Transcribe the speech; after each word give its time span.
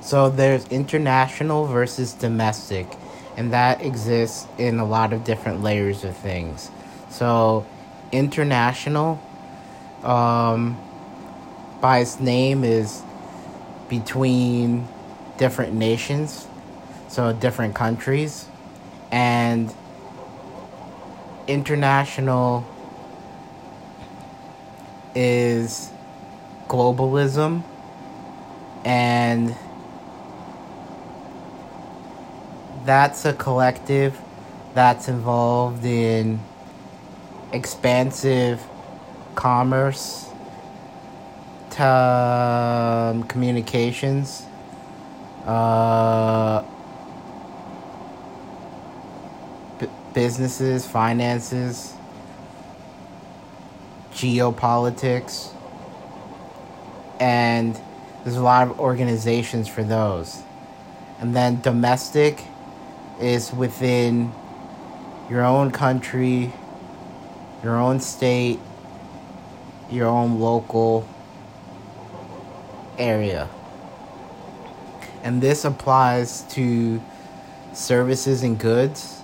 So 0.00 0.30
there's 0.30 0.66
international 0.68 1.66
versus 1.66 2.12
domestic, 2.12 2.86
and 3.36 3.52
that 3.52 3.82
exists 3.82 4.46
in 4.56 4.78
a 4.78 4.84
lot 4.84 5.12
of 5.12 5.24
different 5.24 5.62
layers 5.62 6.04
of 6.04 6.16
things. 6.16 6.70
So 7.10 7.66
international, 8.10 9.20
um, 10.02 10.78
by 11.80 11.98
its 11.98 12.18
name, 12.20 12.64
is 12.64 13.02
between 13.88 14.88
different 15.36 15.74
nations, 15.74 16.46
so 17.08 17.32
different 17.32 17.74
countries, 17.74 18.46
and 19.10 19.72
international 21.46 22.66
is 25.14 25.90
globalism 26.68 27.62
and 28.84 29.56
that's 32.88 33.26
a 33.26 33.34
collective 33.34 34.18
that's 34.72 35.08
involved 35.08 35.84
in 35.84 36.40
expansive 37.52 38.62
commerce 39.34 40.30
um, 41.78 43.22
communications 43.24 44.46
uh, 45.44 46.64
b- 49.78 49.86
businesses 50.14 50.86
finances 50.86 51.92
geopolitics 54.14 55.52
and 57.20 57.78
there's 58.24 58.36
a 58.36 58.42
lot 58.42 58.66
of 58.66 58.80
organizations 58.80 59.68
for 59.68 59.82
those. 59.82 60.42
And 61.20 61.36
then 61.36 61.60
domestic 61.60 62.44
is 63.20 63.52
within 63.52 64.32
your 65.28 65.44
own 65.44 65.70
country 65.70 66.52
your 67.62 67.76
own 67.76 68.00
state 68.00 68.60
your 69.90 70.06
own 70.06 70.38
local 70.38 71.08
area. 72.98 73.48
And 75.22 75.40
this 75.42 75.64
applies 75.64 76.42
to 76.54 77.00
services 77.72 78.42
and 78.42 78.58
goods 78.58 79.22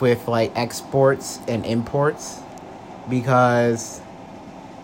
with 0.00 0.26
like 0.28 0.52
exports 0.56 1.38
and 1.46 1.64
imports 1.64 2.40
because 3.08 4.00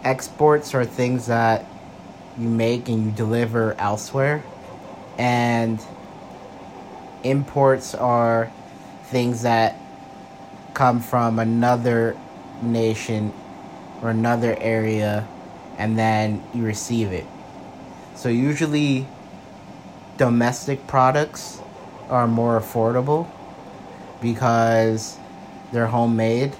exports 0.05 0.75
are 0.75 0.85
things 0.85 1.27
that 1.27 1.67
you 2.39 2.49
make 2.49 2.89
and 2.89 3.07
you 3.07 3.11
deliver 3.11 3.75
elsewhere. 3.75 4.43
And 5.19 5.81
imports 7.25 7.95
are 7.95 8.51
things 9.05 9.43
that 9.43 9.77
come 10.75 11.01
from 11.01 11.39
another 11.39 12.17
nation 12.63 13.33
or 14.03 14.11
another 14.11 14.57
area 14.61 15.27
and 15.79 15.99
then 15.99 16.43
you 16.55 16.65
receive 16.65 17.13
it. 17.13 17.27
So 18.15 18.29
usually 18.29 19.07
domestic 20.17 20.87
products 20.87 21.61
are 22.09 22.27
more 22.27 22.61
affordable 22.61 23.31
because 24.21 25.17
they're 25.73 25.87
homemade 25.87 26.55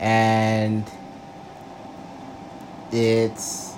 and 0.00 0.84
it's 2.90 3.74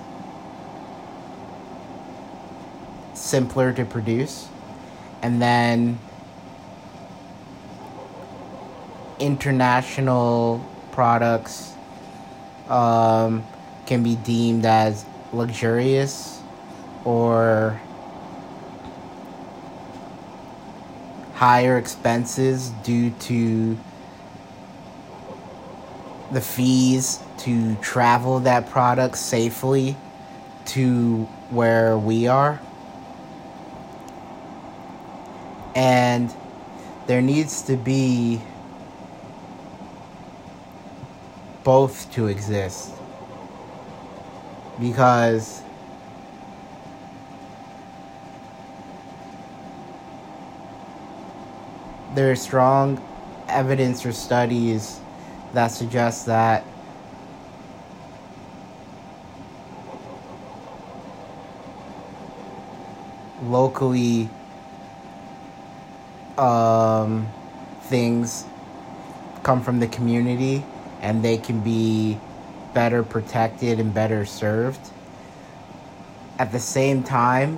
simpler 3.13 3.73
to 3.73 3.83
produce 3.83 4.47
and 5.21 5.41
then 5.41 5.99
international 9.19 10.63
products 10.91 11.73
um, 12.69 13.45
can 13.85 14.03
be 14.03 14.15
deemed 14.15 14.65
as 14.65 15.05
luxurious 15.33 16.41
or 17.05 17.79
higher 21.33 21.77
expenses 21.77 22.69
due 22.83 23.11
to 23.11 23.77
the 26.31 26.41
fees 26.41 27.19
to 27.37 27.75
travel 27.75 28.39
that 28.39 28.69
product 28.69 29.17
safely 29.17 29.95
to 30.65 31.23
where 31.49 31.97
we 31.97 32.27
are. 32.27 32.59
And 35.75 36.33
there 37.05 37.21
needs 37.21 37.61
to 37.63 37.77
be 37.77 38.41
both 41.67 42.09
to 42.13 42.27
exist. 42.27 42.93
Because 44.79 45.61
there 52.15 52.31
is 52.31 52.41
strong 52.41 53.03
evidence 53.49 54.05
or 54.05 54.13
studies 54.13 55.01
that 55.51 55.67
suggest 55.67 56.25
that 56.27 56.63
locally 63.43 64.29
um, 66.37 67.27
things 67.81 68.45
come 69.43 69.61
from 69.61 69.81
the 69.81 69.87
community 69.87 70.63
and 71.01 71.23
they 71.23 71.37
can 71.37 71.61
be 71.61 72.19
better 72.73 73.03
protected 73.03 73.79
and 73.79 73.93
better 73.93 74.25
served. 74.25 74.79
At 76.39 76.51
the 76.51 76.59
same 76.59 77.03
time, 77.03 77.57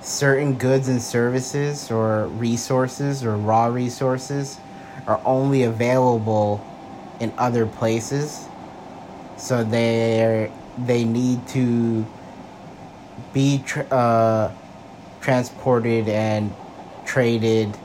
certain 0.00 0.54
goods 0.54 0.88
and 0.88 1.02
services 1.02 1.90
or 1.90 2.26
resources 2.28 3.24
or 3.24 3.36
raw 3.36 3.66
resources 3.66 4.58
are 5.06 5.20
only 5.24 5.62
available 5.64 6.64
in 7.20 7.32
other 7.38 7.66
places. 7.66 8.46
So 9.36 9.64
they 9.64 10.50
they 10.78 11.04
need 11.04 11.46
to 11.48 12.06
be 13.32 13.62
tra- 13.64 13.84
uh, 13.84 14.52
transported 15.20 16.08
and 16.08 16.52
traded 17.04 17.76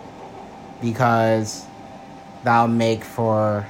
because 0.81 1.65
that'll 2.43 2.67
make 2.67 3.03
for 3.03 3.67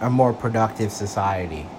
a 0.00 0.10
more 0.10 0.32
productive 0.34 0.92
society. 0.92 1.75